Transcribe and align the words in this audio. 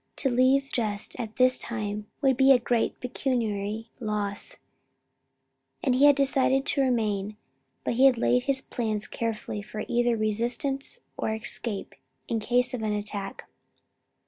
To 0.15 0.31
leave 0.31 0.71
just 0.71 1.15
at 1.19 1.35
this 1.35 1.59
time 1.59 2.07
would 2.23 2.35
be 2.35 2.51
a 2.51 2.57
great 2.57 2.99
pecuniary 2.99 3.91
loss, 3.99 4.57
and 5.83 5.93
he 5.93 6.05
had 6.05 6.15
decided 6.15 6.65
to 6.65 6.81
remain; 6.81 7.37
but 7.83 7.97
had 7.97 8.17
laid 8.17 8.41
his 8.45 8.61
plans 8.61 9.05
carefully 9.05 9.61
for 9.61 9.85
either 9.87 10.17
resistance 10.17 11.01
or 11.17 11.35
escape 11.35 11.93
in 12.27 12.39
case 12.39 12.73
of 12.73 12.81
an 12.81 12.93
attack. 12.93 13.47